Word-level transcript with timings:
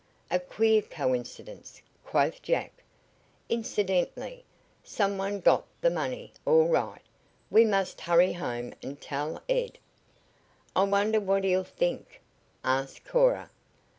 "A 0.31 0.39
queer 0.39 0.81
coincidence," 0.81 1.79
quoth 2.03 2.41
Jack. 2.41 2.71
"Incidentally, 3.49 4.43
some 4.83 5.19
one 5.19 5.39
got 5.39 5.63
the 5.79 5.91
money, 5.91 6.33
all 6.43 6.67
right. 6.69 7.03
We 7.51 7.65
must 7.65 8.01
hurry 8.01 8.33
home 8.33 8.73
and 8.81 8.99
tell 8.99 9.43
Ed." 9.47 9.77
"I 10.75 10.85
wonder 10.85 11.19
what 11.19 11.43
he'll 11.43 11.63
think?" 11.63 12.19
asked 12.63 13.05
Cora. 13.05 13.51